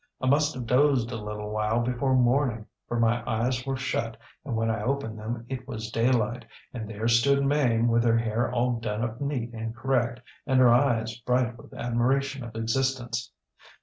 ŌĆ£I 0.23 0.29
must 0.31 0.55
have 0.55 0.65
dozed 0.65 1.11
a 1.11 1.15
little 1.23 1.51
while 1.51 1.79
before 1.79 2.15
morning, 2.15 2.65
for 2.87 2.99
my 2.99 3.23
eyes 3.31 3.67
were 3.67 3.77
shut, 3.77 4.17
and 4.43 4.55
when 4.55 4.67
I 4.67 4.81
opened 4.81 5.19
them 5.19 5.45
it 5.47 5.67
was 5.67 5.91
daylight, 5.91 6.43
and 6.73 6.89
there 6.89 7.07
stood 7.07 7.45
Mame 7.45 7.87
with 7.87 8.03
her 8.05 8.17
hair 8.17 8.51
all 8.51 8.79
done 8.79 9.03
up 9.03 9.21
neat 9.21 9.53
and 9.53 9.75
correct, 9.75 10.19
and 10.47 10.59
her 10.59 10.73
eyes 10.73 11.19
bright 11.19 11.55
with 11.55 11.71
admiration 11.75 12.43
of 12.43 12.55
existence. 12.55 13.31